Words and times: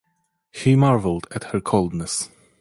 He 0.49 0.75
marvelled 0.75 1.27
at 1.29 1.51
her 1.51 1.61
coldness. 1.61 2.31